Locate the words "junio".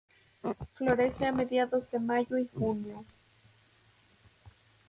2.51-3.05